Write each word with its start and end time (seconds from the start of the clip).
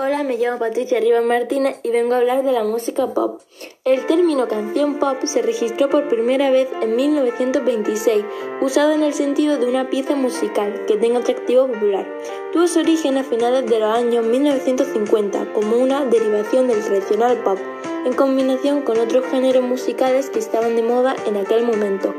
Hola, 0.00 0.22
me 0.22 0.36
llamo 0.36 0.60
Patricia 0.60 1.00
Rivas 1.00 1.24
Martínez 1.24 1.80
y 1.82 1.90
vengo 1.90 2.14
a 2.14 2.18
hablar 2.18 2.44
de 2.44 2.52
la 2.52 2.62
música 2.62 3.14
pop. 3.14 3.40
El 3.82 4.06
término 4.06 4.46
canción 4.46 5.00
pop 5.00 5.16
se 5.24 5.42
registró 5.42 5.90
por 5.90 6.08
primera 6.08 6.50
vez 6.50 6.68
en 6.80 6.94
1926, 6.94 8.24
usado 8.60 8.92
en 8.92 9.02
el 9.02 9.12
sentido 9.12 9.58
de 9.58 9.66
una 9.66 9.90
pieza 9.90 10.14
musical 10.14 10.84
que 10.86 10.96
tenga 10.96 11.18
atractivo 11.18 11.66
popular. 11.66 12.06
Tuvo 12.52 12.68
su 12.68 12.78
origen 12.78 13.18
a 13.18 13.24
finales 13.24 13.68
de 13.68 13.80
los 13.80 13.92
años 13.92 14.24
1950 14.24 15.52
como 15.52 15.76
una 15.76 16.04
derivación 16.04 16.68
del 16.68 16.84
tradicional 16.84 17.42
pop, 17.42 17.58
en 18.06 18.12
combinación 18.12 18.82
con 18.82 19.00
otros 19.00 19.26
géneros 19.26 19.64
musicales 19.64 20.30
que 20.30 20.38
estaban 20.38 20.76
de 20.76 20.82
moda 20.82 21.16
en 21.26 21.38
aquel 21.38 21.64
momento. 21.64 22.14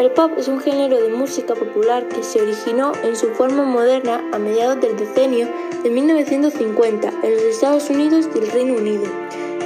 El 0.00 0.12
pop 0.12 0.32
es 0.38 0.48
un 0.48 0.60
género 0.60 0.98
de 0.98 1.10
música 1.10 1.54
popular 1.54 2.08
que 2.08 2.22
se 2.22 2.40
originó 2.40 2.92
en 3.04 3.14
su 3.16 3.34
forma 3.34 3.64
moderna 3.64 4.24
a 4.32 4.38
mediados 4.38 4.80
del 4.80 4.96
decenio 4.96 5.46
de 5.82 5.90
1950 5.90 7.12
en 7.22 7.34
los 7.34 7.42
Estados 7.42 7.90
Unidos 7.90 8.26
y 8.34 8.38
el 8.38 8.50
Reino 8.50 8.76
Unido. 8.76 9.04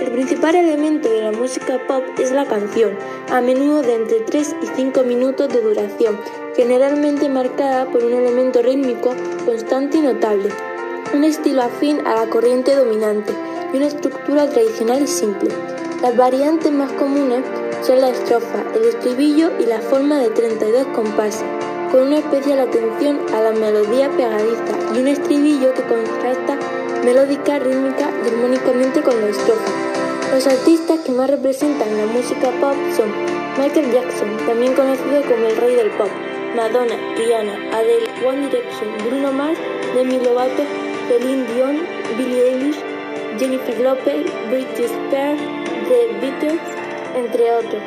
El 0.00 0.10
principal 0.10 0.56
elemento 0.56 1.08
de 1.08 1.22
la 1.22 1.30
música 1.30 1.80
pop 1.86 2.02
es 2.18 2.32
la 2.32 2.46
canción, 2.46 2.98
a 3.30 3.40
menudo 3.40 3.82
de 3.82 3.94
entre 3.94 4.22
3 4.22 4.56
y 4.60 4.66
5 4.74 5.04
minutos 5.04 5.50
de 5.50 5.60
duración, 5.60 6.18
generalmente 6.56 7.28
marcada 7.28 7.86
por 7.86 8.02
un 8.02 8.14
elemento 8.14 8.60
rítmico 8.60 9.14
constante 9.46 9.98
y 9.98 10.00
notable, 10.00 10.48
un 11.14 11.22
estilo 11.22 11.62
afín 11.62 12.04
a 12.08 12.16
la 12.16 12.28
corriente 12.28 12.74
dominante 12.74 13.32
y 13.72 13.76
una 13.76 13.86
estructura 13.86 14.48
tradicional 14.48 15.00
y 15.00 15.06
simple. 15.06 15.50
Las 16.02 16.16
variantes 16.16 16.72
más 16.72 16.90
comunes 16.94 17.44
son 17.84 18.00
la 18.00 18.08
estrofa, 18.08 18.64
el 18.74 18.84
estribillo 18.84 19.50
y 19.60 19.66
la 19.66 19.78
forma 19.78 20.16
de 20.18 20.30
32 20.30 20.86
compases, 20.94 21.44
con 21.92 22.02
una 22.02 22.18
especial 22.18 22.60
atención 22.60 23.20
a 23.34 23.40
la 23.42 23.52
melodía 23.52 24.08
pegadiza 24.10 24.72
y 24.94 25.00
un 25.00 25.08
estribillo 25.08 25.74
que 25.74 25.82
contrasta 25.82 26.58
melódica, 27.04 27.58
rítmica 27.58 28.10
y 28.24 28.28
armónicamente 28.28 29.02
con 29.02 29.20
la 29.20 29.28
estrofa. 29.28 29.70
Los 30.32 30.46
artistas 30.46 31.00
que 31.00 31.12
más 31.12 31.28
representan 31.28 31.94
la 31.98 32.06
música 32.06 32.50
pop 32.58 32.74
son 32.96 33.12
Michael 33.58 33.92
Jackson, 33.92 34.34
también 34.46 34.74
conocido 34.74 35.22
como 35.22 35.46
el 35.46 35.56
rey 35.56 35.74
del 35.74 35.90
pop, 35.90 36.08
Madonna, 36.56 36.96
Rihanna, 37.16 37.76
Adele, 37.76 38.08
One 38.26 38.48
Direction, 38.48 38.88
Bruno 39.06 39.30
Mars, 39.30 39.58
Demi 39.94 40.18
Lovato, 40.20 40.62
Celine 41.08 41.46
Dion, 41.52 41.80
Billie 42.16 42.48
Eilish, 42.48 42.78
Jennifer 43.38 43.78
Lopez, 43.78 44.24
Britney 44.48 44.86
Spears, 44.86 45.40
The 45.88 46.18
Beatles, 46.20 46.83
entre 47.14 47.50
otros. 47.50 47.82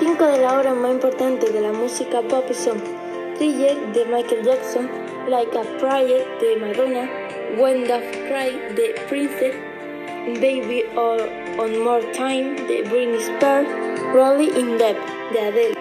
Cinco 0.00 0.24
de 0.24 0.38
las 0.38 0.52
obras 0.54 0.74
más 0.76 0.92
importantes 0.92 1.52
de 1.52 1.60
la 1.60 1.72
música 1.72 2.22
pop 2.22 2.50
son 2.52 2.78
Thriller 3.36 3.76
de 3.92 4.04
Michael 4.06 4.44
Jackson, 4.44 4.90
Like 5.28 5.56
a 5.56 5.62
Prayer 5.78 6.26
de 6.40 6.56
Madonna, 6.56 7.08
When 7.58 7.84
Doves 7.86 8.16
Cry 8.28 8.74
de 8.74 8.94
Princess, 9.08 9.54
Baby 10.40 10.84
or 10.96 11.20
On 11.58 11.84
More 11.84 12.02
Time 12.12 12.56
de 12.66 12.82
Britney 12.88 13.20
Spears, 13.20 13.68
Rolling 14.14 14.56
in 14.56 14.78
Deep 14.78 14.96
de 15.32 15.40
Adele. 15.40 15.74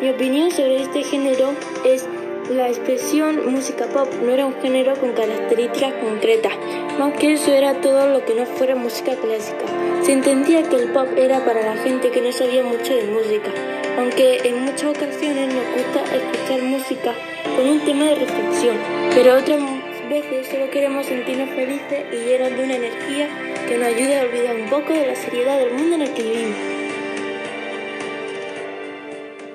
Mi 0.00 0.10
opinión 0.10 0.50
sobre 0.50 0.82
este 0.82 1.02
género 1.02 1.52
es 1.84 2.06
la 2.50 2.68
expresión 2.68 3.52
música 3.52 3.86
pop 3.86 4.08
no 4.22 4.32
era 4.32 4.46
un 4.46 4.54
género 4.60 4.94
con 4.96 5.12
características 5.12 5.92
concretas, 5.94 6.52
más 6.98 7.12
que 7.18 7.34
eso 7.34 7.52
era 7.52 7.80
todo 7.80 8.06
lo 8.06 8.24
que 8.24 8.34
no 8.34 8.46
fuera 8.46 8.74
música 8.74 9.14
clásica. 9.16 9.87
Se 10.08 10.14
entendía 10.14 10.62
que 10.62 10.76
el 10.76 10.88
pop 10.92 11.06
era 11.18 11.44
para 11.44 11.60
la 11.60 11.76
gente 11.82 12.10
que 12.10 12.22
no 12.22 12.32
sabía 12.32 12.64
mucho 12.64 12.96
de 12.96 13.04
música, 13.08 13.50
aunque 13.98 14.40
en 14.42 14.64
muchas 14.64 14.96
ocasiones 14.96 15.52
nos 15.52 15.66
gusta 15.76 16.02
escuchar 16.16 16.62
música 16.62 17.14
con 17.54 17.68
un 17.68 17.84
tema 17.84 18.06
de 18.06 18.14
reflexión, 18.14 18.78
pero 19.14 19.36
otras 19.36 19.60
veces 20.08 20.48
solo 20.50 20.70
queremos 20.70 21.04
sentirnos 21.04 21.50
felices 21.50 22.06
y 22.10 22.24
llenos 22.24 22.56
de 22.56 22.64
una 22.64 22.76
energía 22.76 23.28
que 23.68 23.76
nos 23.76 23.86
ayude 23.86 24.18
a 24.18 24.22
olvidar 24.22 24.56
un 24.56 24.70
poco 24.70 24.94
de 24.94 25.08
la 25.08 25.14
seriedad 25.14 25.58
del 25.58 25.74
mundo 25.74 25.96
en 25.96 26.00
el 26.00 26.14
que 26.14 26.22
vivimos. 26.22 26.67